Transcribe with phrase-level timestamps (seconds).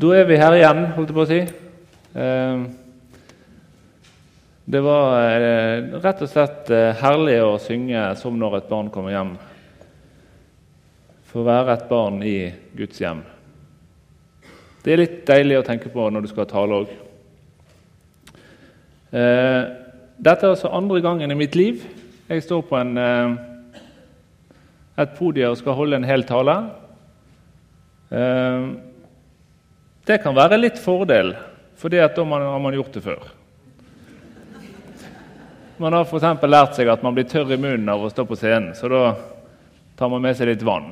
[0.00, 1.38] Da er vi her igjen, holdt jeg på å si.
[2.16, 2.60] Eh,
[4.70, 9.12] Det var eh, rett og slett eh, herlig å synge 'Som når et barn kommer
[9.12, 9.34] hjem'.
[11.28, 13.20] Få være et barn i Guds hjem.
[14.82, 16.88] Det er litt deilig å tenke på når du skal tale òg.
[19.10, 21.84] Dette er altså andre gangen i mitt liv
[22.28, 23.36] jeg står på en, eh,
[24.96, 26.56] et podium og skal holde en hel tale.
[30.10, 31.36] Det kan være litt fordel,
[31.78, 33.20] for da har man gjort det før.
[35.78, 36.42] Man har f.eks.
[36.50, 39.04] lært seg at man blir tørr i munnen av å stå på scenen, så da
[40.00, 40.90] tar man med seg litt vann.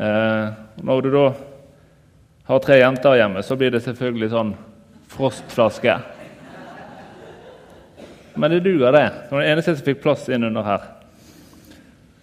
[0.00, 0.48] Eh,
[0.80, 1.26] når du da
[2.48, 4.56] har tre jenter hjemme, så blir det selvfølgelig sånn
[5.12, 6.00] frostflaske.
[8.32, 9.08] Men det duger, det.
[9.12, 10.92] Det var den eneste som fikk plass inn under her.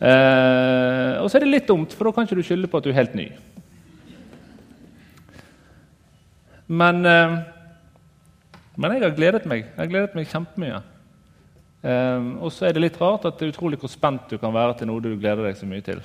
[0.02, 2.90] Eh, og så er det litt dumt, for da kan ikke du skylde på at
[2.90, 3.30] du er helt ny.
[6.68, 7.38] Men, eh,
[8.76, 9.66] men jeg har gledet meg.
[9.66, 10.82] Jeg har gledet meg kjempemye.
[11.86, 14.54] Eh, og så er det litt rart at det er utrolig hvor spent du kan
[14.54, 16.02] være til noe du gleder deg så mye til.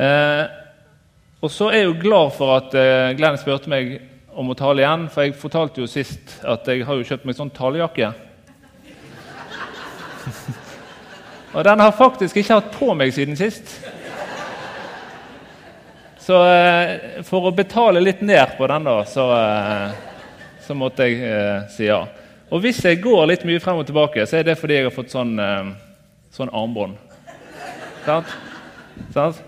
[0.00, 0.44] Eh,
[1.42, 2.70] og så er jeg jo glad for at
[3.18, 3.96] Glenn spurte meg
[4.38, 7.34] om å tale igjen, for jeg fortalte jo sist at jeg har jo kjøpt meg
[7.36, 8.12] sånn talejakke.
[11.56, 13.74] Og den har faktisk ikke hatt på meg siden sist.
[16.22, 19.94] Så eh, for å betale litt ned på den, da, så, eh,
[20.62, 22.04] så måtte jeg eh, si ja.
[22.52, 24.94] Og hvis jeg går litt mye frem og tilbake, så er det fordi jeg har
[24.94, 25.72] fått sånn, eh,
[26.36, 26.94] sånn armbånd.
[28.06, 28.30] Sant?
[29.14, 29.42] Sant?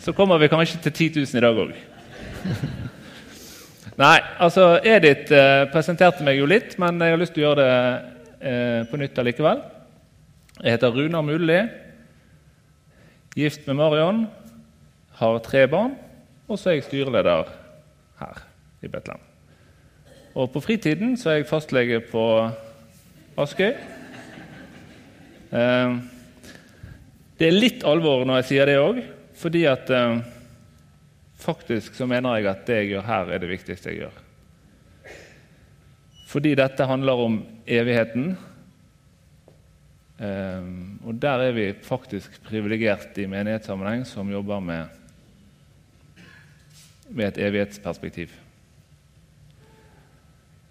[0.00, 1.76] Så kommer vi kanskje til 10 000 i dag òg.
[4.02, 7.66] Nei, altså Edith eh, presenterte meg jo litt, men jeg har lyst til å gjøre
[7.66, 7.76] det
[8.48, 9.60] eh, på nytt allikevel.
[10.62, 11.60] Jeg heter Runar Mulli,
[13.36, 14.24] gift med Marion,
[15.22, 15.94] har tre barn,
[16.48, 17.50] og så er jeg styreleder
[18.20, 18.42] her
[18.82, 19.22] i Betlehem.
[20.34, 22.26] Og på fritiden så er jeg fastlege på
[23.40, 23.72] Askøy.
[25.52, 25.96] Eh,
[27.38, 29.02] det er litt alvor når jeg sier det òg,
[29.38, 30.22] fordi at eh,
[31.42, 34.18] Faktisk så mener jeg at det jeg gjør her, er det viktigste jeg gjør.
[36.30, 38.36] Fordi dette handler om evigheten.
[40.22, 44.86] Um, og der er vi faktisk privilegert i menighetssammenheng som jobber med,
[47.12, 48.32] med et evighetsperspektiv.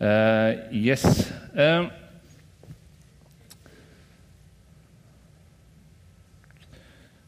[0.01, 1.03] Uh, yes.
[1.53, 1.85] Uh,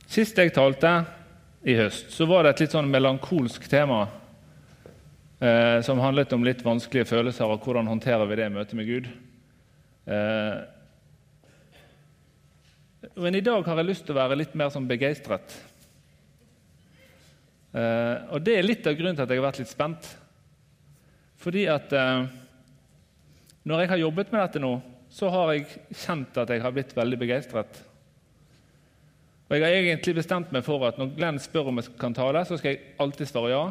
[0.10, 0.94] sist jeg talte
[1.62, 6.66] i høst, så var det et litt sånn melankolsk tema uh, som handlet om litt
[6.66, 9.12] vanskelige følelser og hvordan håndterer vi det i møte med Gud.
[13.16, 15.54] Men i dag har jeg lyst til å være litt mer sånn begeistret.
[17.74, 20.10] Eh, og det er litt av grunnen til at jeg har vært litt spent.
[21.42, 22.26] Fordi at eh,
[23.66, 24.76] når jeg har jobbet med dette nå,
[25.14, 25.66] så har jeg
[26.04, 27.82] kjent at jeg har blitt veldig begeistret.
[29.50, 32.42] Og Jeg har egentlig bestemt meg for at når Glenn spør om jeg kan tale,
[32.48, 33.64] så skal jeg alltid svare ja.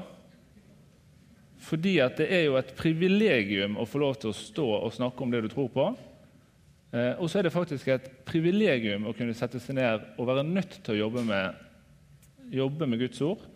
[1.62, 5.24] Fordi at det er jo et privilegium å få lov til å stå og snakke
[5.24, 5.88] om det du tror på.
[6.92, 10.46] Eh, og så er det faktisk et privilegium å kunne sette seg ned og være
[10.46, 11.66] nødt til å jobbe med,
[12.52, 13.46] jobbe med Guds ord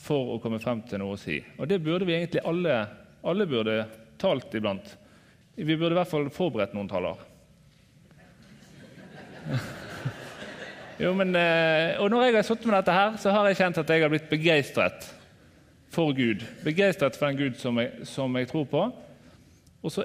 [0.00, 1.38] for å komme frem til noe å si.
[1.58, 2.78] Og det burde vi egentlig alle,
[3.26, 3.76] alle burde
[4.20, 4.96] talt iblant.
[5.54, 7.26] Vi burde i hvert fall forberedt noen taler.
[11.00, 13.78] Jo, men, eh, og når jeg har sittet med dette, her, så har jeg kjent
[13.80, 15.06] at jeg har blitt begeistret
[15.88, 16.42] for Gud.
[16.60, 18.82] Begeistret for den Gud som jeg, som jeg tror på.
[19.80, 20.04] Og så,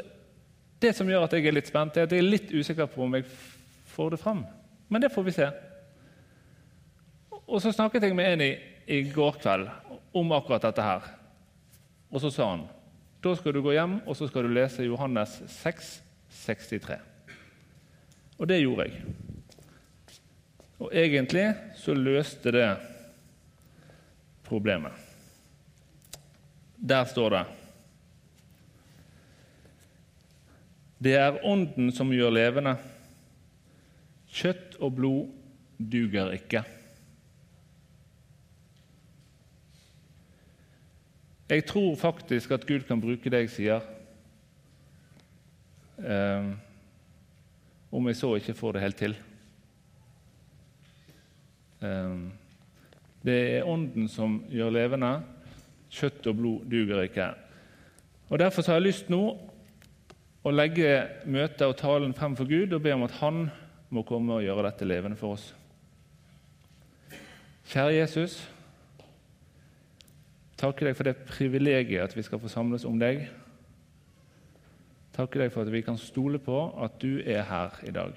[0.80, 3.04] Det som gjør at jeg er litt spent, er at jeg er litt usikker på
[3.04, 3.26] om jeg
[3.92, 4.46] får det fram.
[4.88, 5.50] Men det får vi se.
[7.44, 8.50] Og så snakket jeg med en i,
[8.86, 9.70] i går kveld
[10.16, 11.06] om akkurat dette her.
[12.10, 12.66] Og så sa han
[13.26, 15.88] da skal du gå hjem og så skal du lese Johannes 6,
[16.46, 17.00] 63.
[18.38, 19.02] Og det gjorde jeg.
[20.78, 21.48] Og egentlig
[21.80, 22.68] så løste det
[24.46, 24.94] problemet.
[26.78, 27.46] Der står det
[31.06, 32.78] Det er Ånden som gjør levende.
[34.32, 35.34] Kjøtt og blod
[35.78, 36.64] duger ikke.
[41.50, 43.82] Jeg tror faktisk at Gud kan bruke det jeg sier,
[46.02, 46.48] eh,
[47.92, 49.16] om jeg så ikke får det helt til.
[51.86, 52.32] Ehm,
[53.26, 55.12] det er Ånden som gjør levende.
[55.92, 57.30] Kjøtt og blod duger ikke.
[58.30, 59.22] Og Derfor har jeg lyst nå
[60.46, 63.48] å legge møtet og talen frem for Gud og be om at Han
[63.90, 65.54] må komme og gjøre dette levende for oss.
[67.70, 68.55] Kjære Jesus.
[70.56, 73.26] Takke deg for det privilegiet at vi skal få samles om deg.
[75.16, 78.16] Takke deg for at vi kan stole på at du er her i dag.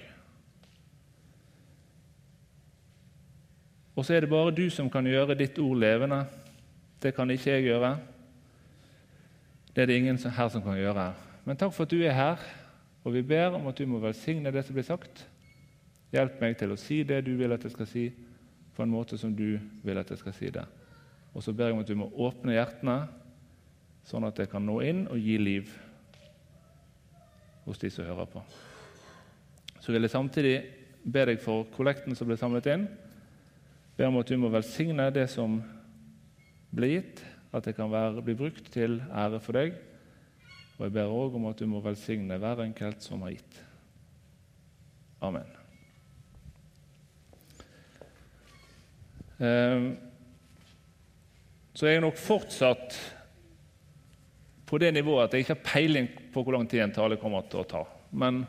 [3.98, 6.22] Og så er det bare du som kan gjøre ditt ord levende.
[7.02, 7.96] Det kan ikke jeg gjøre.
[9.74, 11.12] Det er det ingen her som kan gjøre.
[11.44, 12.38] Men takk for at du er her,
[13.04, 15.26] og vi ber om at du må velsigne det som blir sagt.
[16.14, 18.08] Hjelp meg til å si det du vil at jeg skal si,
[18.74, 20.64] på en måte som du vil at jeg skal si det.
[21.38, 22.96] Og så ber jeg om at du må åpne hjertene,
[24.08, 25.70] sånn at jeg kan nå inn og gi liv
[27.62, 28.42] hos de som hører på.
[29.78, 30.56] Så vil jeg samtidig
[31.06, 32.88] be deg for kollekten som ble samlet inn.
[33.94, 35.60] Be om at du må velsigne det som
[36.74, 37.22] ble gitt,
[37.54, 39.78] at det kan være, bli brukt til ære for deg.
[40.74, 43.62] Og jeg ber òg om at du må velsigne hver enkelt som har gitt.
[45.22, 45.54] Amen.
[49.38, 49.92] Ehm,
[51.78, 52.96] så er jeg nok fortsatt
[54.66, 57.44] på det nivået at jeg ikke har peiling på hvor lang tid en tale kommer
[57.46, 57.82] til å ta.
[58.10, 58.40] Men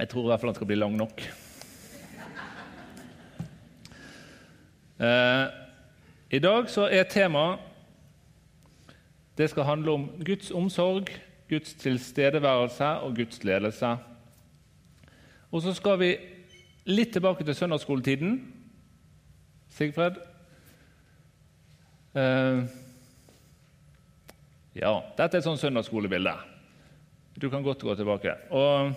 [0.00, 1.22] jeg tror i hvert fall den skal bli lang nok.
[5.00, 5.44] Eh,
[6.36, 7.62] I dag så er temaet
[9.38, 11.08] Det skal handle om Guds omsorg,
[11.48, 13.94] Guds tilstedeværelse og Guds ledelse.
[15.50, 16.10] Og så skal vi
[16.84, 18.36] litt tilbake til søndagsskoletiden.
[19.72, 20.20] Sigfred?
[22.14, 22.62] Eh,
[24.80, 26.32] ja, dette er et sånt søndagsskolebilde.
[27.38, 28.34] Du kan godt gå tilbake.
[28.50, 28.92] Og,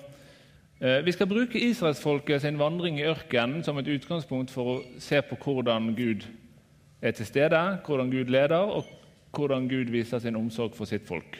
[0.82, 5.22] eh, vi skal bruke israelsfolket sin vandring i ørkenen som et utgangspunkt for å se
[5.22, 6.26] på hvordan Gud
[7.02, 8.86] er til stede, hvordan Gud leder, og
[9.32, 11.38] hvordan Gud viser sin omsorg for sitt folk.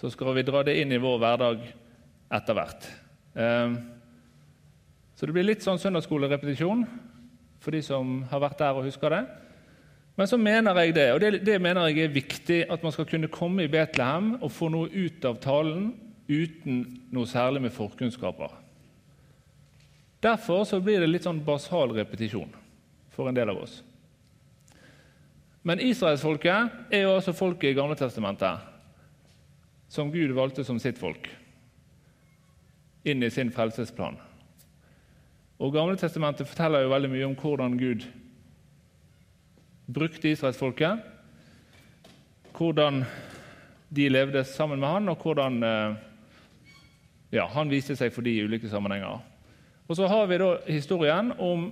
[0.00, 1.60] Så skal vi dra det inn i vår hverdag
[2.30, 2.88] etter hvert.
[3.34, 3.74] Eh,
[5.16, 6.86] så det blir litt sånn søndagsskolerepetisjon
[7.58, 9.26] for de som har vært der og husker det.
[10.16, 13.08] Men så mener jeg det, og det, det, mener jeg er viktig, at man skal
[13.08, 15.90] kunne komme i Betlehem og få noe ut av talen
[16.26, 16.78] uten
[17.12, 18.54] noe særlig med forkunnskaper.
[20.24, 22.54] Derfor så blir det litt sånn basal repetisjon
[23.12, 23.82] for en del av oss.
[25.66, 28.72] Men israelsfolket er jo altså folket i Gamle Testamentet
[29.92, 31.28] som Gud valgte som sitt folk
[33.06, 34.16] inn i sin frelsesplan.
[35.62, 38.06] Og Gamle Testamentet forteller jo veldig mye om hvordan Gud
[39.86, 40.98] brukte israelsfolket,
[42.56, 43.04] hvordan
[43.96, 45.96] de levde sammen med han, og hvordan eh,
[47.32, 49.20] ja, han viste seg for de i ulike sammenhenger.
[49.86, 51.70] Og Så har vi da historien om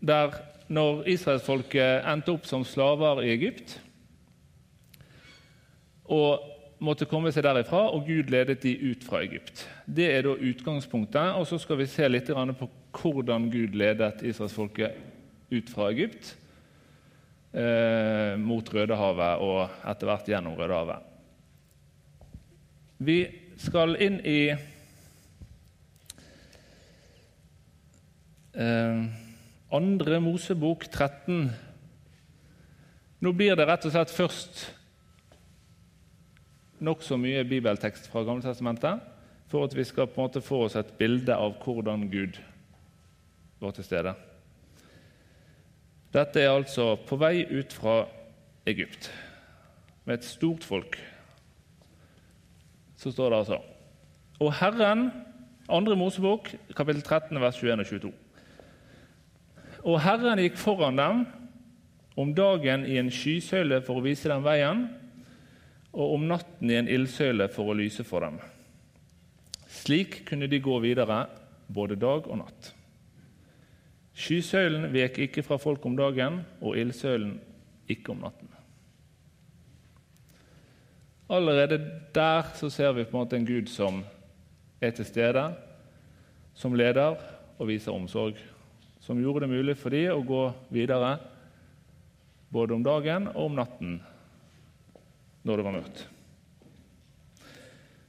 [0.00, 0.32] der
[0.68, 3.80] når israelsfolket endte opp som slaver i Egypt
[6.04, 6.46] og
[6.80, 9.66] måtte komme seg derifra, og Gud ledet de ut fra Egypt.
[9.84, 11.36] Det er da utgangspunktet.
[11.36, 12.70] og Så skal vi se litt på
[13.02, 14.96] hvordan Gud ledet israelsfolket
[15.50, 16.36] ut fra Egypt
[17.52, 21.06] eh, mot Rødehavet og etter hvert gjennom Rødehavet.
[23.00, 23.18] Vi
[23.60, 24.40] skal inn i
[28.54, 29.00] eh,
[29.70, 31.48] andre Mosebok 13.
[33.20, 34.66] Nå blir det rett og slett først
[36.80, 39.02] nokså mye bibeltekst fra Gamletestamentet
[39.50, 42.38] for at vi skal på en måte få oss et bilde av hvordan Gud
[43.60, 44.14] var til stede.
[46.10, 48.02] Dette er altså på vei ut fra
[48.68, 49.10] Egypt
[50.04, 50.96] med et stort folk.
[52.98, 53.60] Så står det altså
[54.40, 55.10] Og Herren,
[55.68, 58.12] andre Mosebok, kapittel 13, vers 21 og 22.
[59.84, 61.22] Og Herren gikk foran dem
[62.16, 64.88] om dagen i en skysøyle for å vise dem veien,
[65.92, 68.40] og om natten i en ildsøyle for å lyse for dem.
[69.70, 71.24] Slik kunne de gå videre
[71.70, 72.74] både dag og natt.
[74.20, 77.38] Skysøylen vek ikke fra folk om dagen, og ildsøylen
[77.88, 78.50] ikke om natten.
[81.30, 81.78] Allerede
[82.14, 84.02] der så ser vi på en måte en Gud som
[84.80, 85.44] er til stede,
[86.54, 87.16] som leder
[87.58, 88.36] og viser omsorg.
[89.00, 90.42] Som gjorde det mulig for dem å gå
[90.74, 91.16] videre
[92.50, 94.00] både om dagen og om natten
[95.46, 96.02] når det var mørkt.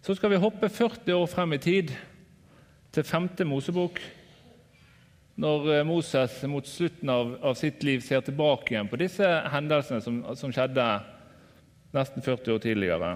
[0.01, 1.94] Så skal vi hoppe 40 år frem i tid,
[2.91, 3.30] til 5.
[3.48, 4.01] Mosebok,
[5.40, 10.04] når eh, Moses mot slutten av, av, sitt liv ser tilbake igjen på disse hendelsene
[10.04, 10.86] som, som skjedde
[11.96, 13.12] nesten 40 år tidligere.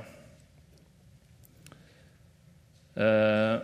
[2.96, 3.56] Eh,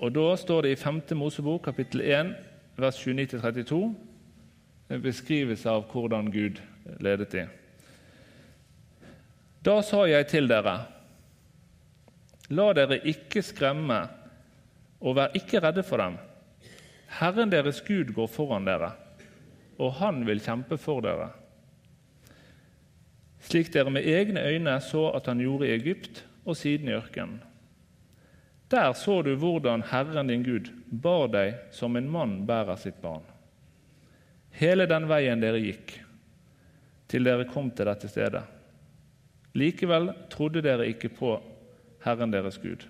[0.00, 1.02] og Da står det i 5.
[1.18, 2.32] Mosebok, kapittel 1,
[2.80, 3.80] vers 29-32,
[4.90, 6.58] en beskrivelse av hvordan Gud
[6.98, 7.50] ledet dem.
[9.60, 10.78] Da sa jeg til dere,
[12.50, 14.00] la dere ikke skremme,
[15.00, 16.16] og vær ikke redde for dem.
[17.18, 18.92] Herren deres Gud går foran dere,
[19.80, 21.32] og han vil kjempe for dere.
[23.40, 27.40] Slik dere med egne øyne så at han gjorde i Egypt og siden i ørkenen.
[28.70, 30.70] Der så du hvordan Herren din Gud
[31.02, 33.24] bar deg som en mann bærer sitt barn.
[34.54, 35.96] Hele den veien dere gikk,
[37.10, 38.44] til dere kom til dette stedet.
[39.58, 41.34] Likevel trodde dere ikke på
[42.04, 42.86] Herren deres Gud,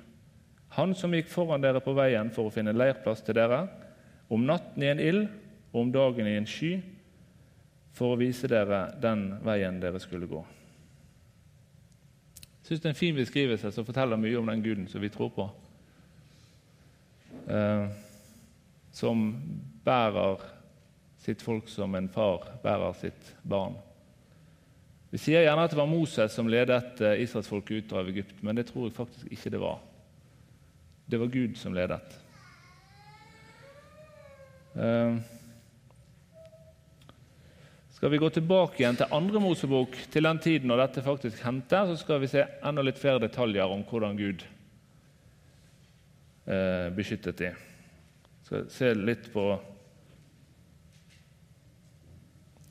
[0.76, 3.64] Han som gikk foran dere på veien for å finne leirplass til dere,
[4.30, 5.24] om natten i en ild
[5.72, 6.76] og om dagen i en sky,
[7.94, 10.44] for å vise dere den veien dere skulle gå.
[12.60, 15.10] Jeg syns det er en fin beskrivelse som forteller mye om den guden som vi
[15.10, 15.48] tror på
[17.50, 17.86] eh,
[18.92, 19.26] som
[19.84, 20.42] bærer
[21.20, 23.76] sitt folk som en far bærer sitt barn.
[25.10, 28.58] Vi sier gjerne at det var Moses som ledet eh, israelsfolket ut av Egypt, men
[28.58, 29.80] det tror jeg faktisk ikke det var.
[31.10, 32.18] Det var Gud som ledet.
[34.74, 35.16] Eh,
[37.90, 41.82] skal vi gå tilbake igjen til andre Mosebok, til den tiden når dette faktisk hendte,
[41.90, 44.46] så skal vi se enda litt flere detaljer om hvordan Gud
[46.46, 47.50] eh, beskyttet de.
[48.46, 49.50] Skal se litt på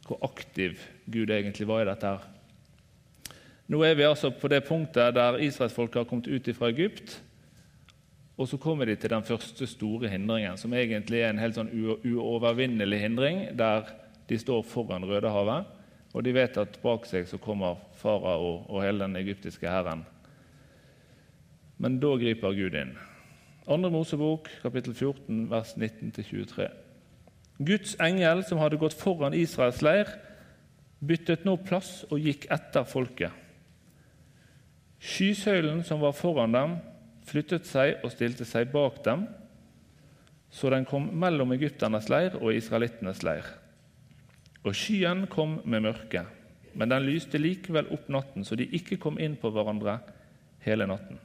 [0.10, 2.10] hvor aktiv Gud egentlig var i dette.
[2.10, 3.36] her.
[3.70, 7.20] Nå er vi altså på det punktet der israelsfolket har kommet ut fra Egypt.
[8.39, 11.72] Og så kommer de til den første store hindringen, som egentlig er en helt sånn
[12.08, 13.89] uovervinnelig hindring, der
[14.29, 15.67] de står foran Rødehavet,
[16.15, 20.05] og de vet at bak seg så kommer farao og hele den egyptiske hæren.
[21.79, 22.96] Men da griper Gud inn.
[23.69, 26.69] Andre Mosebok, kapittel 14, vers 19-23.
[27.60, 30.10] Guds engel, som hadde gått foran Israels leir,
[31.03, 33.36] byttet nå plass og gikk etter folket.
[35.00, 36.79] Skysøylen som var foran dem,
[37.30, 39.28] flyttet seg og stilte seg bak dem,
[40.50, 43.46] så den kom mellom egypternes leir og israelittenes leir.
[44.66, 46.26] Og skyen kom med mørke,
[46.74, 50.00] men den lyste likevel opp natten, så de ikke kom inn på hverandre
[50.66, 51.20] hele natten.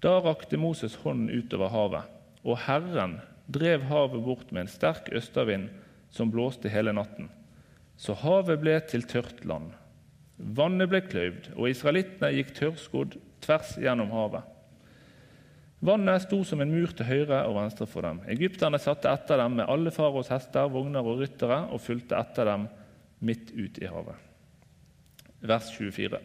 [0.00, 2.06] Da rakte Moses hånden utover havet,
[2.46, 3.18] og Herren
[3.52, 5.68] drev havet bort med en sterk østavind
[6.14, 7.28] som blåste hele natten.
[8.00, 9.74] Så havet ble til tørt land.
[10.40, 14.46] Vannet ble kløyvd, og israelittene gikk tørrskodd tvers gjennom havet.
[15.80, 18.20] Vannet sto som en mur til høyre og venstre for dem.
[18.28, 22.66] Egypterne satte etter dem med alle faraos hester, vogner og ryttere og fulgte etter dem
[23.24, 24.26] midt ut i havet.
[25.40, 26.20] Vers 24.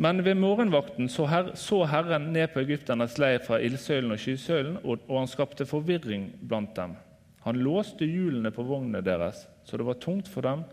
[0.00, 4.78] Men ved morgenvakten så, her, så Herren ned på egypternes leir fra ildsøylen og skysøylen,
[4.84, 6.96] og, og han skapte forvirring blant dem.
[7.44, 10.64] Han låste hjulene på vognene deres, så det var tungt for dem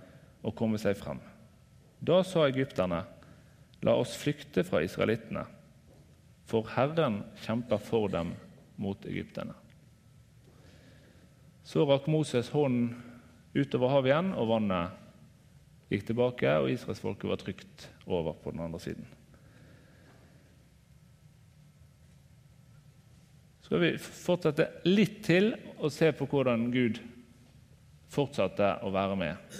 [0.44, 1.20] å komme seg frem.
[2.04, 3.04] Da sa egypterne,
[3.84, 5.46] la oss flykte fra israelittene,
[6.50, 8.34] for Herren kjemper for dem
[8.82, 9.56] mot egypterne.
[11.64, 12.92] Så rakk Moses hånden
[13.56, 15.00] utover havet igjen, og vannet
[15.94, 19.06] gikk tilbake, og israelsfolket var trygt over på den andre siden.
[23.62, 27.00] Så skal vi fortsette litt til og se på hvordan Gud
[28.14, 29.56] fortsatte å være med.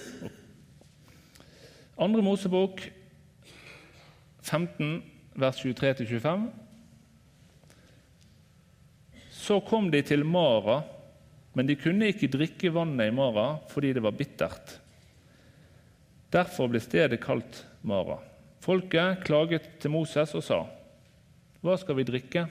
[2.04, 2.82] Andre Mosebok
[4.44, 5.00] 15,
[5.40, 6.63] vers 23-25.
[9.44, 10.78] Så kom de til Mara,
[11.52, 14.78] men de kunne ikke drikke vannet i Mara fordi det var bittert.
[16.32, 18.16] Derfor ble stedet kalt Mara.
[18.64, 20.64] Folket klaget til Moses og sa,
[21.60, 22.48] 'Hva skal vi drikke?'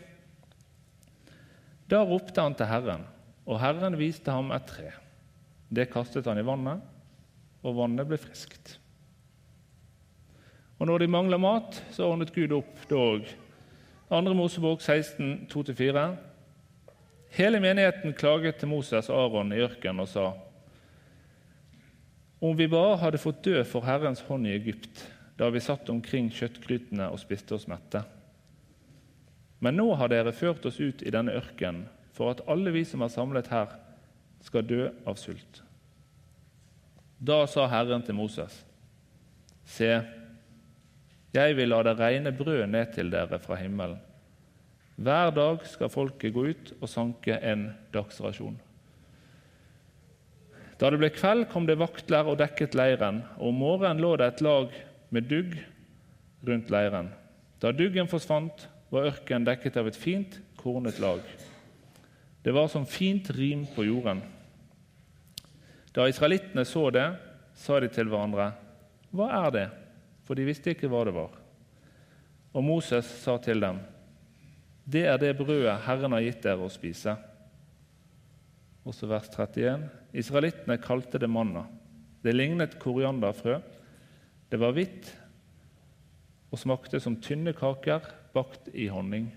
[1.90, 3.04] Da ropte han til Herren,
[3.46, 4.92] og Herren viste ham et tre.
[5.70, 6.82] Det kastet han i vannet,
[7.64, 8.78] og vannet ble friskt.
[10.80, 13.28] Og når de mangla mat, så ordnet Gud opp det òg.
[14.10, 14.34] 2.
[14.34, 16.33] Mosebok 16, 2-4.
[17.34, 20.32] Hele menigheten klaget til Moses og Aron i ørkenen og sa:"
[22.44, 25.08] Om vi bare hadde fått dø for Herrens hånd i Egypt,
[25.40, 28.04] da vi satt omkring kjøttgrytene og spiste oss mette.
[29.60, 33.02] Men nå har dere ført oss ut i denne ørkenen for at alle vi som
[33.02, 33.80] er samlet her,
[34.44, 35.64] skal dø av sult.
[37.18, 38.66] Da sa Herren til Moses.:
[39.66, 40.02] Se,
[41.34, 43.98] jeg vil la det regne brød ned til dere fra himmelen.
[44.96, 48.60] Hver dag skal folket gå ut og sanke en dagsrasjon.
[50.78, 54.28] Da det ble kveld, kom det vaktler og dekket leiren, og om morgenen lå det
[54.28, 54.74] et lag
[55.14, 55.56] med dugg
[56.46, 57.10] rundt leiren.
[57.62, 61.22] Da duggen forsvant, var ørkenen dekket av et fint, kornet lag.
[62.46, 64.22] Det var som fint rim på jorden.
[65.96, 67.08] Da israelittene så det,
[67.56, 68.52] sa de til hverandre,
[69.14, 69.72] 'Hva er det?'
[70.24, 71.32] For de visste ikke hva det var.
[72.54, 73.80] Og Moses sa til dem,
[74.86, 77.18] 'Det er det brødet Herren har gitt dere å spise.'
[78.84, 79.90] Også vers 31.
[80.14, 81.66] Israelittene kalte det manna.
[82.24, 83.62] Det lignet korianderfrø.
[84.52, 85.14] Det var hvitt
[86.52, 89.32] og smakte som tynne kaker bakt i honning.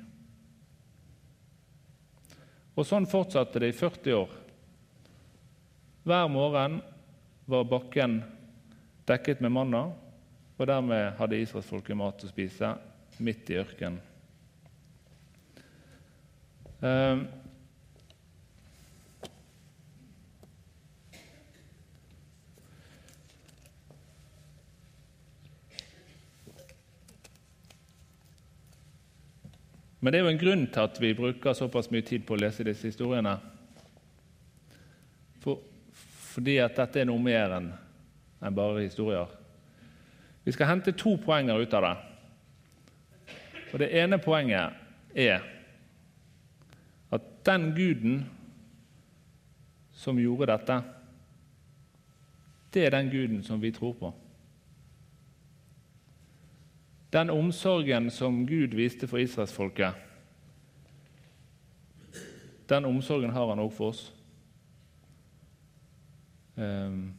[2.77, 4.35] Og Sånn fortsatte det i 40 år.
[6.07, 6.83] Hver morgen
[7.47, 8.19] var bakken
[9.09, 9.87] dekket med manna,
[10.57, 12.75] og dermed hadde israelsfolket mat å spise
[13.23, 13.99] midt i ørkenen.
[16.83, 17.25] Uh,
[30.07, 32.39] Men det er jo en grunn til at vi bruker såpass mye tid på å
[32.39, 33.33] lese disse historiene.
[35.43, 35.65] For,
[36.31, 37.73] fordi at dette er noe mer enn
[38.39, 39.33] en bare historier.
[40.47, 41.95] Vi skal hente to poenger ut av det.
[43.73, 44.79] Og Det ene poenget
[45.27, 45.43] er
[47.47, 48.25] den guden
[49.93, 50.81] som gjorde dette,
[52.75, 54.13] det er den guden som vi tror på.
[57.13, 59.95] Den omsorgen som Gud viste for israelsfolket,
[62.69, 64.03] den omsorgen har han òg for oss.
[66.57, 67.15] Um,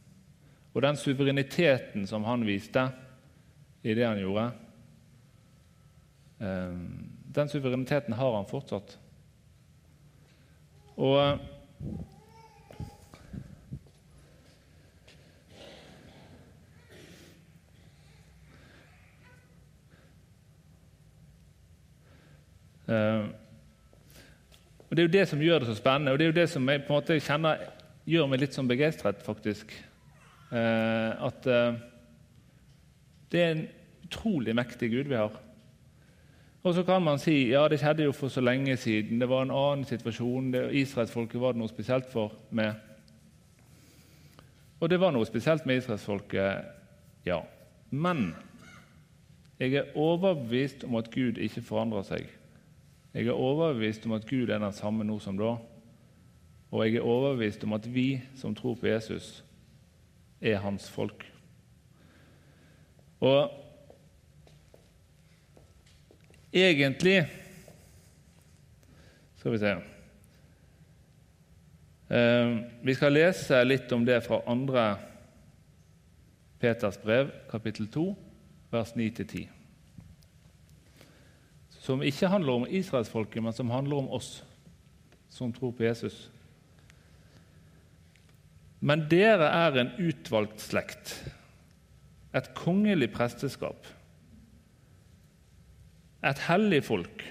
[0.74, 2.84] og den suvereniteten som han viste
[3.82, 4.50] i det han gjorde,
[6.38, 8.98] um, den suvereniteten har han fortsatt.
[10.98, 11.38] Og
[22.88, 23.28] Uh,
[24.88, 26.48] og Det er jo det som gjør det så spennende, og det er jo det
[26.48, 27.66] som jeg på en måte kjenner
[28.08, 29.74] gjør meg litt sånn begeistret, faktisk.
[30.48, 31.76] Uh, at uh,
[33.28, 33.66] det er en
[34.08, 35.36] utrolig mektig Gud vi har.
[36.68, 39.20] Og så kan man si ja, det skjedde jo for så lenge siden.
[39.20, 40.50] Det var en annen situasjon.
[40.52, 42.74] Det, Israelsfolket var det noe spesielt for med.
[44.76, 46.66] Og det var noe spesielt med israelsfolket,
[47.24, 47.38] ja.
[47.90, 48.34] Men
[49.58, 52.28] jeg er overbevist om at Gud ikke forandrer seg.
[53.16, 55.54] Jeg er overbevist om at Gud er den samme nå som da.
[56.68, 59.42] Og jeg er overbevist om at vi som tror på Jesus,
[60.40, 61.24] er hans folk.
[63.24, 63.56] Og
[66.52, 67.20] egentlig
[69.38, 69.74] Skal vi se
[72.14, 74.88] eh, Vi skal lese litt om det fra andre
[76.58, 78.08] Peters brev, kapittel 2,
[78.72, 79.46] vers 9-10
[81.88, 84.42] som ikke handler om israelsfolket, men som handler om oss
[85.32, 86.26] som tror på Jesus.
[88.84, 91.14] Men dere er en utvalgt slekt,
[92.36, 93.88] et kongelig presteskap,
[96.26, 97.24] et hellig folk.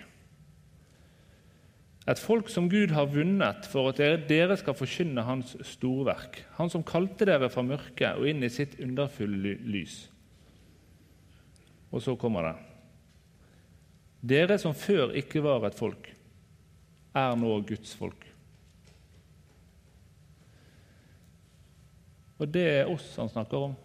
[2.07, 6.39] Et folk som Gud har vunnet for at dere skal forkynne Hans storverk.
[6.55, 10.05] Han som kalte dere fra mørket og inn i sitt underfulle lys.
[11.91, 12.55] Og så kommer det.
[14.27, 16.07] Dere som før ikke var et folk,
[17.15, 18.23] er nå Guds folk.
[22.37, 23.75] Og det er oss han snakker om.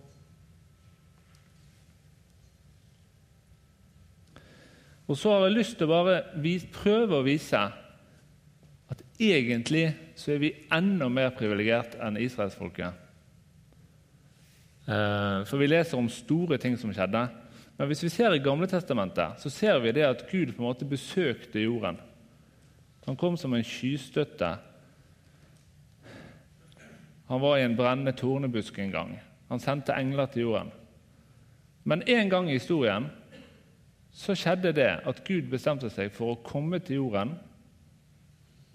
[5.12, 6.22] Og så har jeg lyst til å bare
[6.72, 12.96] prøve å vise at egentlig så er vi enda mer privilegert enn israelsfolket.
[14.88, 17.27] Eh, for vi leser om store ting som skjedde.
[17.77, 20.70] Men hvis vi ser i Gamle Testamentet, så ser vi det at Gud på en
[20.70, 22.01] måte besøkte jorden.
[23.05, 24.55] Han kom som en skystøtte.
[27.29, 29.16] Han var i en brennende tornebusk en gang.
[29.53, 30.72] Han sendte engler til jorden.
[31.85, 33.12] Men en gang i historien
[34.12, 37.33] så skjedde det at Gud bestemte seg for å komme til jorden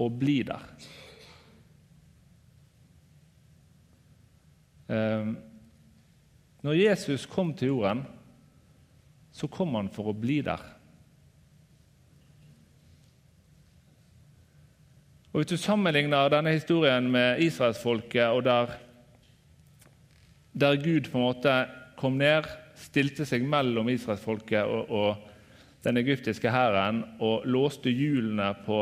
[0.02, 0.64] og bli der.
[4.90, 5.36] Ehm,
[6.66, 8.06] når Jesus kom til jorden,
[9.32, 10.64] så kom han for å bli der.
[15.34, 18.72] Og Hvis du sammenligner denne historien med israelsfolket, og der,
[20.54, 21.58] der, Gud på en måte
[21.98, 28.82] kom ned, stilte seg mellom israelsfolket og, og den egyptiske hæren og låste hjulene på,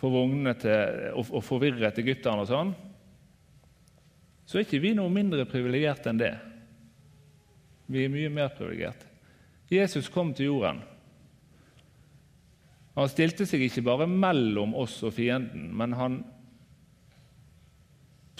[0.00, 2.72] på vognene til, og, og forvirret egypterne og sånn,
[4.46, 6.34] så er ikke vi noe mindre privilegerte enn det.
[7.90, 9.06] Vi er mye mer privilegerte.
[9.70, 10.80] Jesus kom til jorden.
[12.98, 16.18] Han stilte seg ikke bare mellom oss og fienden, men han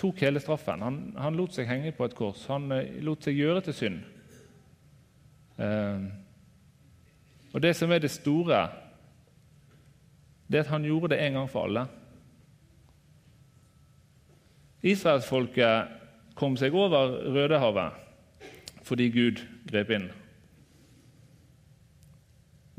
[0.01, 0.83] tok hele straffen.
[0.83, 2.47] Han, han lot seg henge på et kors.
[2.49, 4.01] Han uh, lot seg gjøre til synd.
[5.61, 6.05] Eh,
[7.53, 8.69] og det som er det store,
[10.49, 11.87] det er at han gjorde det en gang for alle.
[14.83, 15.91] Israelsfolket
[16.35, 18.07] kom seg over Rødehavet
[18.83, 20.09] fordi Gud grep inn.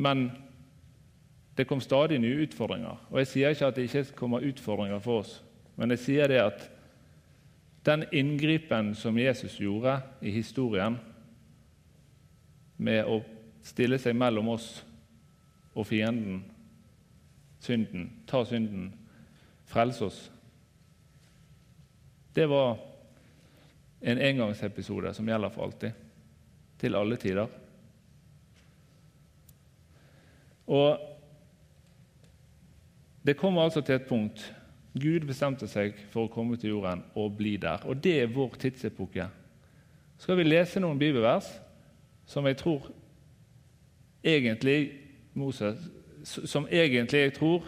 [0.01, 0.31] Men
[1.57, 2.97] det kom stadig nye utfordringer.
[3.11, 5.43] Og Jeg sier ikke at det ikke kommer utfordringer for oss,
[5.77, 6.70] men jeg sier det at
[7.85, 10.97] den inngripen som Jesus gjorde i historien
[12.77, 13.21] med å
[13.65, 14.67] stille seg mellom oss
[15.73, 16.43] og fienden,
[17.61, 18.91] synden, ta synden,
[19.71, 20.21] frelse oss
[22.35, 22.77] Det var
[24.01, 25.91] en engangsepisode som gjelder for alltid,
[26.79, 27.47] til alle tider.
[30.67, 31.07] Og
[33.25, 34.55] Det kommer altså til et punkt
[34.93, 37.85] Gud bestemte seg for å komme til jorden og bli der.
[37.87, 39.27] Og det er vår tidsepoke.
[40.19, 41.47] Skal vi lese noen bibelvers
[42.27, 42.89] som jeg tror
[44.23, 44.91] egentlig
[45.33, 45.79] Moses,
[46.23, 47.63] som egentlig jeg tror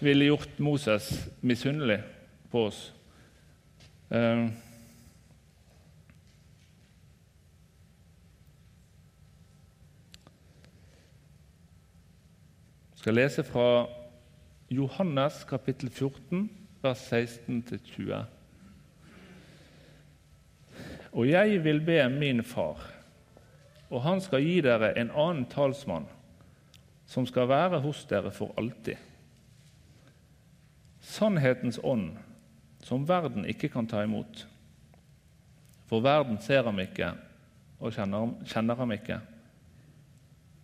[0.00, 2.00] ville gjort Moses misunnelig
[2.50, 2.94] på oss.
[4.10, 4.48] Um,
[12.96, 13.97] skal lese fra
[14.68, 16.50] Johannes kapittel 14,
[16.82, 18.24] vers 16-20.
[21.12, 22.82] Og jeg vil be min far,
[23.88, 26.04] og han skal gi dere en annen talsmann,
[27.08, 29.00] som skal være hos dere for alltid.
[31.00, 32.12] Sannhetens ånd,
[32.84, 34.44] som verden ikke kan ta imot.
[35.88, 37.14] For verden ser ham ikke
[37.80, 39.22] og kjenner, kjenner ham ikke.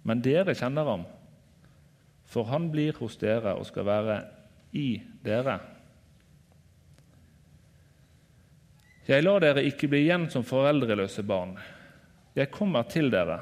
[0.05, 1.09] Men dere kjenner ham
[2.35, 4.19] for han blir hos dere og skal være
[4.75, 4.89] i
[5.23, 5.61] dere.
[9.07, 11.53] Jeg lar dere ikke bli igjen som foreldreløse barn.
[12.35, 13.39] Jeg kommer til dere.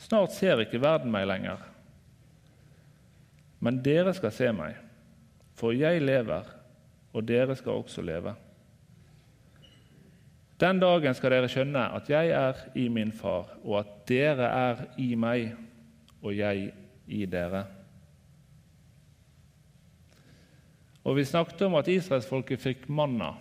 [0.00, 1.62] Snart ser ikke verden meg lenger.
[3.60, 4.74] Men dere skal se meg,
[5.54, 6.48] for jeg lever,
[7.12, 8.32] og dere skal også leve.
[10.60, 14.86] Den dagen skal dere skjønne at jeg er i min far, og at dere er
[14.98, 15.52] i meg,
[16.24, 16.72] og jeg
[17.10, 17.64] i dere.
[21.04, 23.32] Og Vi snakket om at israelsfolket fikk manna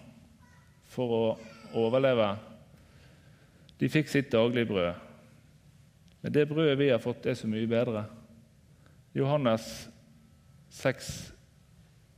[0.90, 1.26] for å
[1.78, 2.32] overleve.
[3.80, 5.06] De fikk sitt daglige brød.
[6.22, 8.04] Men det brødet vi har fått, er så mye bedre.
[9.16, 9.90] Johannes
[10.70, 11.12] 6,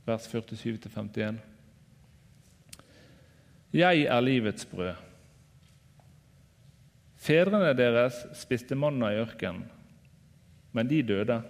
[0.06, 1.38] vers 47-51.
[3.72, 4.96] Jeg er livets brød.
[7.22, 9.68] Fedrene deres spiste manna i ørkenen
[10.72, 11.42] men de døde.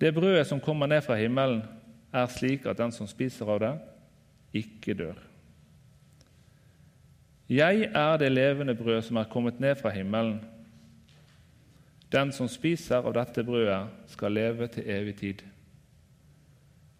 [0.00, 1.62] Det brødet som kommer ned fra himmelen,
[2.12, 3.72] er slik at den som spiser av det,
[4.54, 5.18] ikke dør.
[7.48, 10.40] Jeg er det levende brød som er kommet ned fra himmelen.
[12.12, 15.42] Den som spiser av dette brødet, skal leve til evig tid.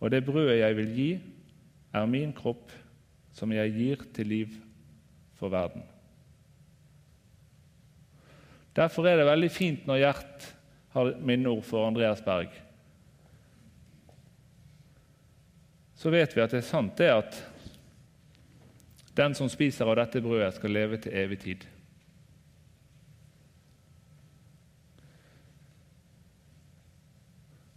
[0.00, 1.10] Og det brødet jeg vil gi,
[1.92, 2.72] er min kropp,
[3.32, 4.48] som jeg gir til liv
[5.38, 5.82] for verden.
[8.74, 10.46] Derfor er det veldig fint når Gjert
[10.94, 12.50] har minneord for Andreas Berg.
[15.94, 17.38] Så vet vi at det er sant det at
[19.14, 21.66] den som spiser av dette brødet, skal leve til evig tid.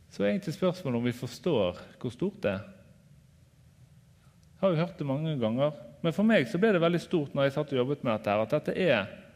[0.10, 2.66] Så er egentlig spørsmålet om vi forstår hvor stort det er.
[4.58, 7.36] Jeg har jo hørt det mange ganger, men for meg så ble det veldig stort
[7.38, 9.27] når jeg satt og jobbet med dette, at dette er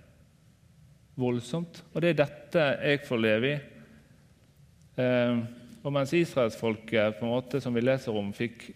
[1.21, 1.83] voldsomt.
[1.93, 3.57] Og det er dette jeg får leve i.
[5.01, 5.41] Eh,
[5.81, 8.69] og mens israelsfolket, på som vi leser om, fikk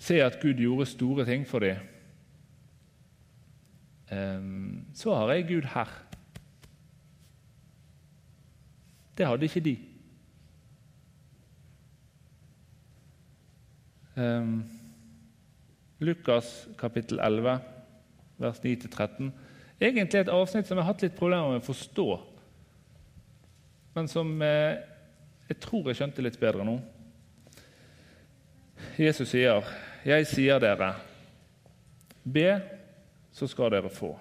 [0.00, 1.76] se at Gud gjorde store ting for dem,
[4.10, 4.40] eh,
[4.94, 5.88] så har jeg Gud her.
[9.16, 9.76] Det hadde ikke de.
[14.16, 14.46] Eh,
[16.00, 17.60] Lukas kapittel 11,
[18.38, 19.32] vers 9-13.
[19.80, 22.08] Egentlig et avsnitt som jeg har hatt litt problemer med å forstå,
[23.96, 24.80] men som eh,
[25.48, 26.76] jeg tror jeg skjønte litt bedre nå.
[29.00, 29.64] Jesus sier,
[30.04, 30.94] 'Jeg sier dere,
[32.24, 32.60] be,
[33.32, 34.18] så skal dere få.'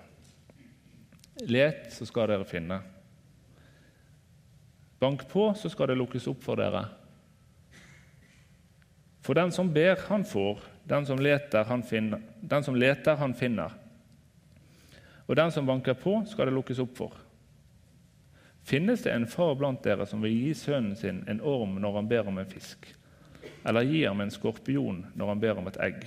[1.47, 2.81] 'Let, så skal dere finne.'
[4.99, 6.87] 'Bank på, så skal det lukkes opp for dere.'
[9.21, 10.59] For den som ber, han får.
[10.89, 12.21] Den som leter, han finner.
[12.41, 13.75] Den som leter, han finner.
[15.29, 17.17] Og den som banker på, skal det lukkes opp for.
[18.65, 22.09] Finnes det en far blant dere som vil gi sønnen sin en orm når han
[22.09, 22.87] ber om en fisk,
[23.63, 26.03] eller gi ham en skorpion når han ber om et egg?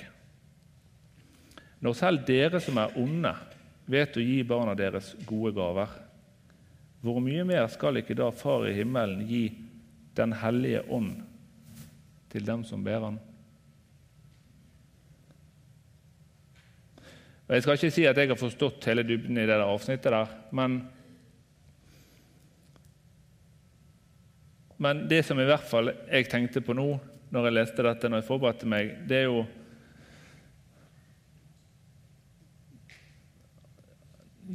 [1.82, 3.32] Når selv dere som er onde,
[3.90, 5.94] vet å gi barna deres gode gaver,
[7.02, 9.48] hvor mye mer skal ikke da Far i himmelen gi
[10.14, 11.16] Den hellige ånd
[12.30, 13.18] til dem som ber Han?
[17.52, 20.30] Og Jeg skal ikke si at jeg har forstått hele dybden i det avsnittet, der,
[20.56, 20.78] men,
[24.80, 26.86] men det som i hvert fall jeg tenkte på nå
[27.28, 29.44] når jeg leste dette, når jeg forberedte meg, det er jo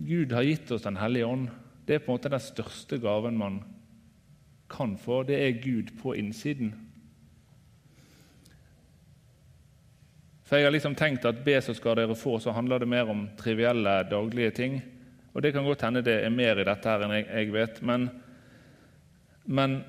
[0.10, 1.48] Gud har gitt oss Den hellige ånd.
[1.86, 3.62] Det er på en måte den største gaven man
[4.74, 5.22] kan få.
[5.30, 6.74] Det er Gud på innsiden.
[10.48, 13.10] For Jeg har liksom tenkt at be, så skal dere få, så handler det mer
[13.12, 14.80] om trivielle, daglige ting.
[15.34, 17.82] Og Det kan godt hende det er mer i dette her enn jeg, jeg vet.
[17.84, 18.10] Men,
[19.46, 19.82] men,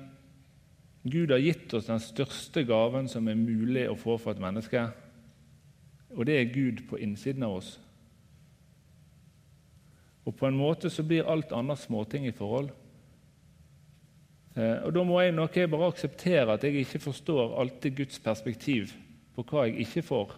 [1.09, 4.81] Gud har gitt oss den største gaven som er mulig å få for et menneske.
[6.11, 7.69] Og det er Gud på innsiden av oss.
[10.27, 12.73] Og på en måte så blir alt annet småting i forhold.
[14.59, 18.19] Eh, og Da må jeg nok jeg bare akseptere at jeg ikke forstår alltid Guds
[18.19, 18.91] perspektiv
[19.33, 20.37] på hva jeg ikke får.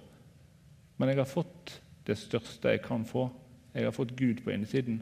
[1.01, 3.23] Men jeg har fått det største jeg kan få.
[3.73, 4.99] Jeg har fått Gud på innsiden.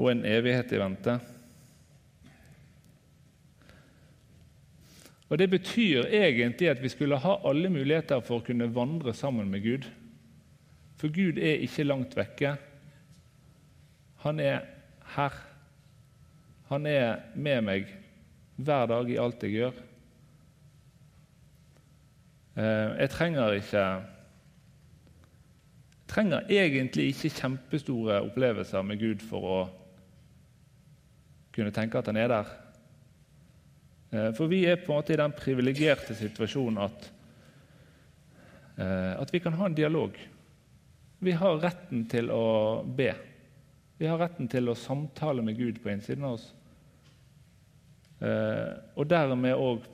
[0.00, 1.18] Og en evighet i vente.
[5.28, 9.50] Og Det betyr egentlig at vi skulle ha alle muligheter for å kunne vandre sammen
[9.52, 9.84] med Gud.
[10.96, 12.54] For Gud er ikke langt vekke.
[14.24, 14.64] Han er
[15.12, 15.36] her.
[16.70, 17.92] Han er med meg
[18.56, 19.84] hver dag i alt jeg gjør.
[22.56, 23.86] Eh, jeg trenger ikke
[26.08, 29.56] trenger egentlig ikke kjempestore opplevelser med Gud for å
[31.52, 32.52] kunne tenke at han er der.
[34.12, 37.10] Eh, for vi er på en måte i den privilegerte situasjonen at,
[38.78, 40.16] eh, at vi kan ha en dialog.
[41.20, 43.10] Vi har retten til å be.
[43.98, 46.52] Vi har retten til å samtale med Gud på innsiden av oss.
[48.96, 49.84] Og dermed òg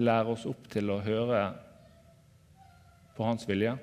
[0.00, 1.42] lære oss opp til å høre
[3.14, 3.76] på hans vilje.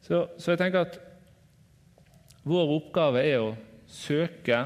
[0.00, 0.98] Så, så, jeg tenker at
[2.46, 3.50] vår oppgave er å
[3.90, 4.62] søke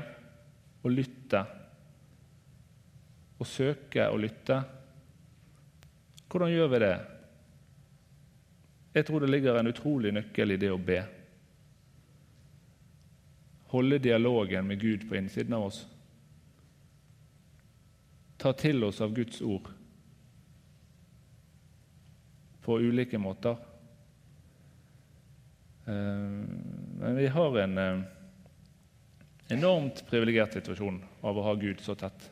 [0.84, 1.42] og lytte.
[3.40, 4.60] Å søke og lytte.
[6.30, 6.94] Hvordan gjør vi det?
[8.94, 11.00] Jeg tror det ligger en utrolig nøkkel i det å be.
[13.74, 15.80] Holde dialogen med Gud på innsiden av oss.
[18.38, 19.72] Ta til oss av Guds ord
[22.64, 23.56] på ulike måter.
[25.86, 25.94] Eh,
[27.00, 28.00] men vi har en eh,
[29.48, 32.30] enormt privilegert situasjon av å ha Gud så tett.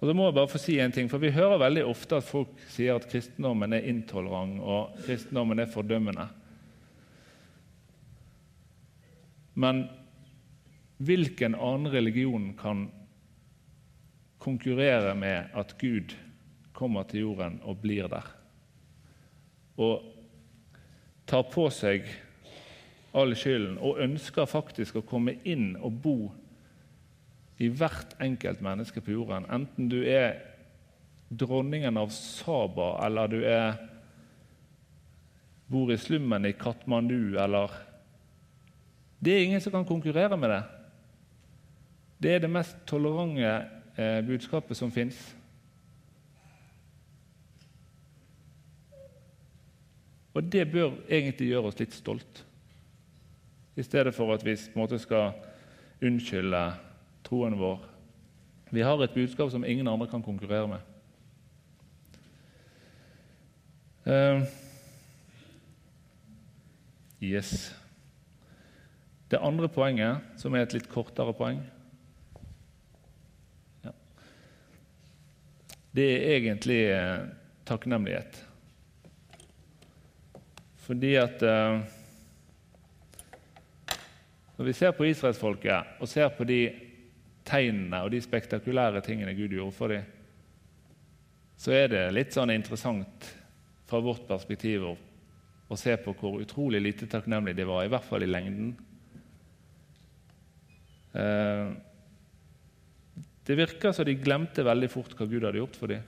[0.00, 2.28] Og så må jeg bare få si en ting, for Vi hører veldig ofte at
[2.28, 6.28] folk sier at kristendommen er intolerant og kristendommen er fordømmende.
[9.60, 9.84] Men
[11.00, 12.86] hvilken annen religion kan
[14.40, 16.14] konkurrere med at Gud
[16.72, 18.39] kommer til jorden og blir der?
[19.80, 20.04] Og
[21.30, 22.06] tar på seg
[23.16, 26.16] all skylden og ønsker faktisk å komme inn og bo
[27.60, 29.48] i hvert enkelt menneske på jorden.
[29.52, 30.38] Enten du er
[31.30, 33.76] dronningen av Saba, eller du er,
[35.70, 37.70] bor i slummen i Katmandu, eller
[39.20, 40.62] Det er ingen som kan konkurrere med det.
[42.22, 43.50] Det er det mest tolerante
[43.96, 45.18] eh, budskapet som fins.
[50.34, 52.44] Og det bør egentlig gjøre oss litt stolt,
[53.76, 55.32] i stedet for at vi på en måte skal
[56.04, 56.62] unnskylde
[57.26, 57.82] troen vår.
[58.70, 60.86] Vi har et budskap som ingen andre kan konkurrere med.
[64.06, 64.42] Uh,
[67.22, 67.74] yes.
[69.30, 71.60] Det andre poenget, som er et litt kortere poeng
[73.84, 73.92] ja.
[75.94, 77.28] Det er egentlig eh,
[77.66, 78.40] takknemlighet.
[80.90, 81.80] Fordi at eh,
[84.56, 86.64] Når vi ser på israelsfolket og ser på de
[87.46, 90.02] tegnene og de spektakulære tingene Gud gjorde for dem,
[91.56, 93.30] så er det litt sånn interessant
[93.88, 94.92] fra vårt perspektiv å,
[95.78, 98.74] se på hvor utrolig lite takknemlig de var, i hvert fall i lengden.
[101.14, 101.72] Eh,
[103.46, 106.04] det virker som de glemte veldig fort hva Gud hadde gjort for dem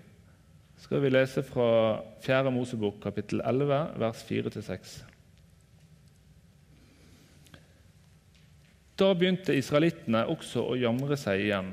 [0.83, 2.51] skal vi lese fra 4.
[2.51, 4.95] Mosebok, kapittel 11, vers 4-6.
[8.99, 11.69] Da begynte israelittene også å jamre seg igjen.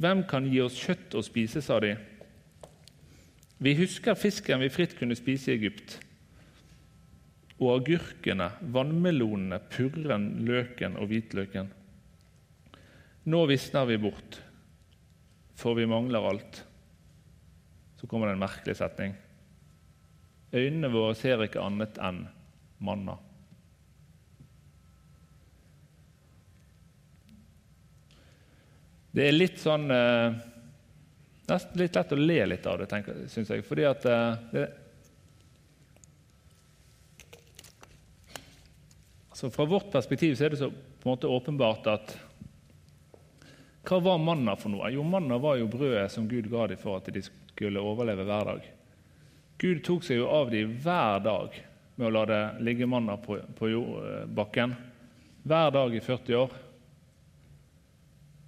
[0.00, 1.92] Hvem kan gi oss kjøtt å spise, sa de.
[3.60, 5.98] Vi husker fisken vi fritt kunne spise i Egypt,
[7.56, 11.68] og agurkene, vannmelonene, purren, løken og hvitløken.
[13.28, 14.40] Nå visner vi bort,
[15.56, 16.62] for vi mangler alt
[18.06, 19.14] kommer det en merkelig setning.
[20.52, 22.26] øynene våre ser ikke annet enn
[22.78, 23.16] manna.
[29.16, 30.34] Det er litt sånn eh,
[31.46, 32.98] Nesten litt lett å le litt av det,
[33.30, 33.62] syns jeg.
[33.64, 34.64] Fordi at eh, det,
[39.36, 42.14] Så Fra vårt perspektiv så er det så på en måte åpenbart at
[43.86, 44.88] Hva var manna for noe?
[44.90, 48.44] Jo, manna var jo brødet som Gud ga dem for at de skulle overleve hver
[48.44, 48.66] dag.
[49.58, 51.54] Gud tok seg jo av dem hver dag
[51.96, 53.70] med å la det ligge manna på, på
[54.28, 54.74] bakken.
[55.46, 56.56] Hver dag i 40 år.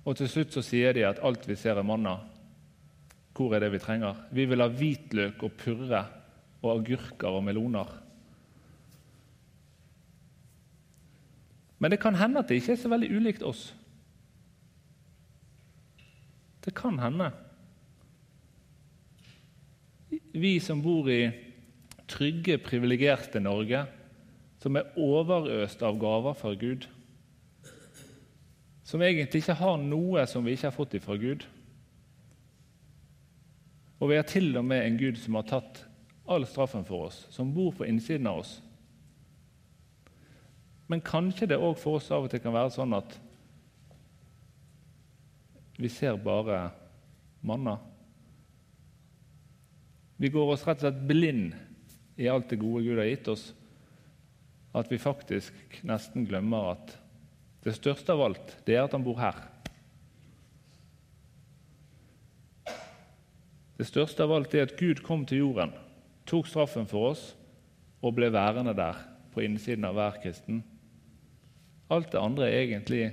[0.04, 2.18] Og til slutt så sier de at alt vi ser er manna.
[3.32, 4.20] Hvor er det vi trenger?
[4.34, 6.04] Vi vil ha hvitløk og purre
[6.60, 7.90] og agurker og meloner.
[11.78, 13.68] Men det kan hende at det ikke er så veldig ulikt oss.
[16.64, 17.30] Det kan hende.
[20.38, 21.30] Vi som bor i
[22.08, 23.84] trygge, privilegerte Norge,
[24.62, 26.88] som er overøst av gaver fra Gud
[28.88, 31.42] som egentlig ikke har noe som vi ikke har fått ifra Gud.
[33.98, 35.82] Og vi har til og med en Gud som har tatt
[36.28, 38.54] all straffen for oss, som bor på innsiden av oss.
[40.88, 43.18] Men kanskje det òg for oss av og til kan være sånn at
[45.76, 46.70] vi ser bare
[47.44, 47.76] manna.
[50.18, 51.52] Vi går oss rett og slett blind
[52.18, 53.52] i alt det gode Gud har gitt oss,
[54.74, 56.96] at vi faktisk nesten glemmer at
[57.62, 59.38] det største av alt det er at han bor her.
[63.78, 65.70] Det største av alt er at Gud kom til jorden,
[66.26, 67.22] tok straffen for oss
[68.02, 68.98] og ble værende der
[69.34, 70.64] på innsiden av hver kristen.
[71.94, 73.04] Alt det andre er egentlig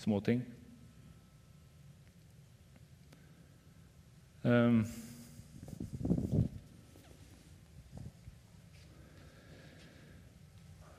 [0.00, 0.40] småting.
[4.42, 4.86] Um,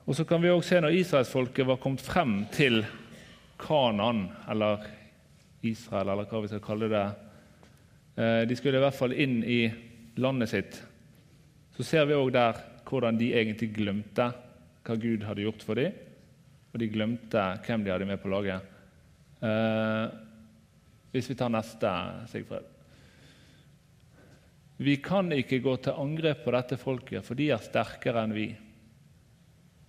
[0.04, 2.84] Og så kan vi også se Når israelsfolket var kommet frem til
[3.58, 4.82] Kanan, eller
[5.62, 7.04] Israel, eller hva vi skal kalle det
[8.18, 9.60] eh, De skulle i hvert fall inn i
[10.20, 10.76] landet sitt.
[11.76, 14.28] Så ser vi òg der hvordan de egentlig glemte
[14.84, 15.94] hva Gud hadde gjort for dem,
[16.74, 18.66] og de glemte hvem de hadde med på laget.
[19.40, 20.04] Eh,
[21.14, 21.90] hvis vi tar neste,
[22.30, 22.68] Sigfred.
[24.84, 28.48] Vi kan ikke gå til angrep på dette folket, for de er sterkere enn vi.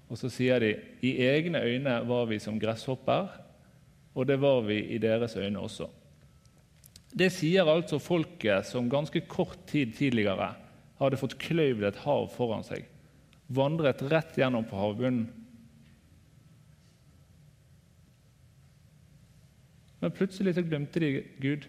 [0.10, 0.74] Og så sier de
[1.06, 3.30] i egne øyne var vi som gresshopper,
[4.15, 5.88] og det var vi i deres øyne også.
[7.15, 10.52] Det sier altså folket som ganske kort tid tidligere
[11.00, 12.86] hadde fått kløyvd et hav foran seg,
[13.48, 15.26] vandret rett gjennom på havbunnen.
[20.04, 21.63] Men plutselig så glemte de Gud.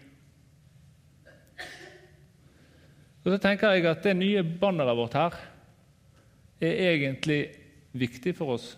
[3.23, 5.33] Og så tenker jeg at Det nye banneret vårt her
[6.61, 7.39] er egentlig
[7.99, 8.75] viktig for oss.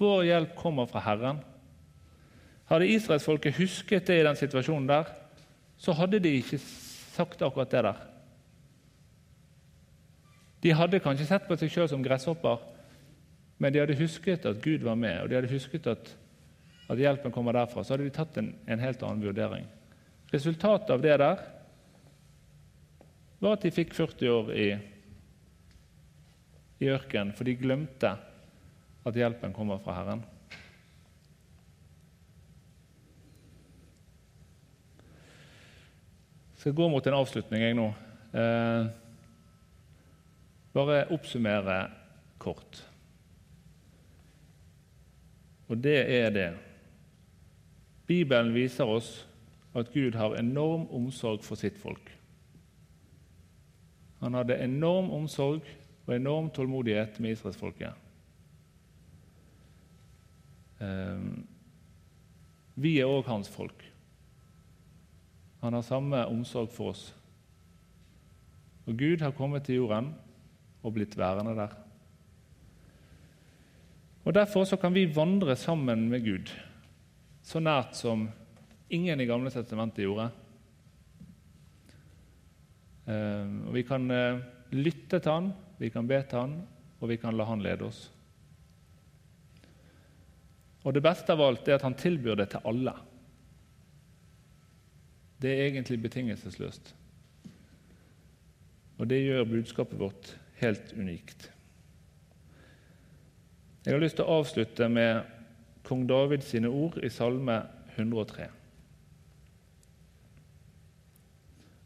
[0.00, 1.42] Vår hjelp kommer fra Herren.
[2.70, 5.10] Hadde israelsfolket husket det i den situasjonen der,
[5.76, 8.00] så hadde de ikke sagt akkurat det der.
[10.62, 12.62] De hadde kanskje sett på seg sjøl som gresshopper,
[13.58, 16.12] men de hadde husket at Gud var med, og de hadde husket at,
[16.90, 17.82] at hjelpen kommer derfra.
[17.82, 19.66] Så hadde de tatt en, en helt annen vurdering.
[20.32, 21.42] Resultatet av det der
[23.42, 24.68] var at de fikk 40 år i
[26.82, 28.12] i ørkenen, for de glemte
[29.06, 30.22] at hjelpen kommer fra Herren.
[36.52, 37.88] Jeg skal gå mot en avslutning jeg nå.
[38.38, 38.90] Eh,
[40.72, 41.78] bare oppsummere
[42.42, 42.84] kort.
[45.68, 46.48] Og det er det.
[48.06, 49.26] Bibelen viser oss
[49.74, 52.10] at Gud har enorm omsorg for sitt folk.
[54.22, 55.66] Han hadde enorm omsorg
[56.12, 57.92] og enorm tålmodighet med israelsfolket.
[60.82, 61.46] Ehm,
[62.74, 63.84] vi er òg hans folk.
[65.62, 67.04] Han har samme omsorg for oss.
[68.86, 70.10] Og Gud har kommet til jorden
[70.82, 71.76] og blitt værende der.
[74.24, 76.50] Og Derfor så kan vi vandre sammen med Gud,
[77.42, 78.28] så nært som
[78.90, 80.28] ingen i Gamle testamentet gjorde.
[83.08, 86.56] Ehm, og Vi kan eh, lytte til Han vi kan be til Han,
[87.00, 88.10] og vi kan la Han lede oss.
[90.82, 92.94] Og Det beste av alt er at Han tilbyr det til alle.
[95.42, 96.94] Det er egentlig betingelsesløst.
[98.98, 101.50] Og det gjør budskapet vårt helt unikt.
[103.82, 105.24] Jeg har lyst til å avslutte med
[105.82, 107.56] kong David sine ord i Salme
[107.96, 108.46] 103.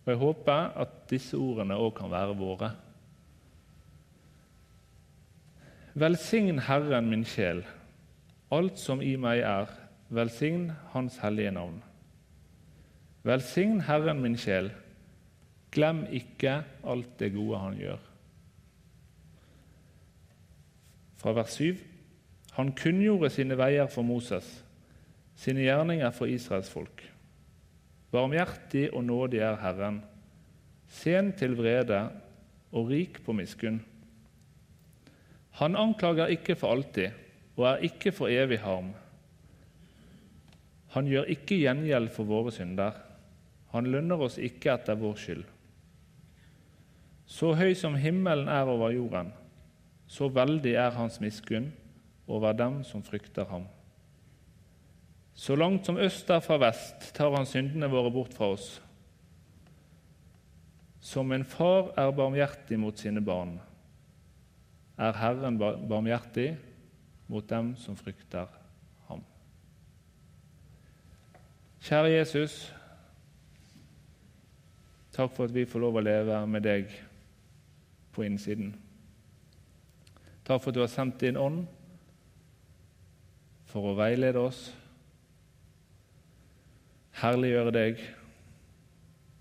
[0.04, 2.70] Og Jeg håper at disse ordene òg kan være våre.
[5.96, 7.62] Velsign Herren min sjel,
[8.52, 9.70] alt som i meg er,
[10.12, 11.78] velsign Hans hellige navn.
[13.24, 14.68] Velsign Herren min sjel,
[15.72, 18.04] glem ikke alt det gode Han gjør.
[21.16, 21.80] Fra vers 7.:
[22.60, 24.64] Han kunngjorde sine veier for Moses,
[25.34, 27.02] sine gjerninger for Israels folk.
[28.12, 30.02] Barmhjertig og nådig er Herren,
[30.88, 32.10] sen til vrede
[32.72, 33.80] og rik på miskunn.
[35.56, 37.14] Han anklager ikke for alltid
[37.56, 38.90] og er ikke for evig harm.
[40.92, 42.96] Han gjør ikke gjengjeld for våre synder.
[43.72, 45.44] Han lønner oss ikke etter vår skyld.
[47.26, 49.32] Så høy som himmelen er over jorden,
[50.06, 51.72] så veldig er hans miskunn
[52.28, 53.64] over dem som frykter ham.
[55.34, 58.68] Så langt som øst er fra vest, tar han syndene våre bort fra oss.
[61.00, 63.58] Som en far er barmhjertig mot sine barn,
[64.96, 66.56] er Herren barmhjertig
[67.28, 68.46] mot dem som frykter
[69.08, 69.22] ham.
[71.84, 72.56] Kjære Jesus,
[75.12, 76.90] takk for at vi får lov å leve med deg
[78.16, 78.72] på innsiden.
[80.46, 81.66] Takk for at du har sendt din ånd
[83.66, 84.70] for å veilede oss,
[87.20, 88.02] herliggjøre deg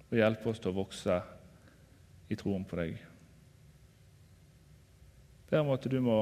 [0.09, 1.19] og hjelpe oss til å vokse
[2.31, 3.14] i troen på deg.
[5.49, 6.19] Ber om at du må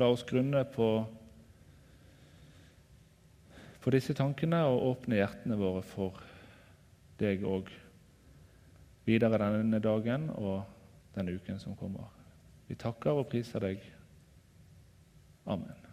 [0.00, 0.88] la oss grunne på,
[3.84, 6.18] på disse tankene og åpne hjertene våre for
[7.20, 7.70] deg òg
[9.06, 10.64] videre denne dagen og
[11.14, 12.10] denne uken som kommer.
[12.66, 13.82] Vi takker og priser deg.
[15.46, 15.83] Amen.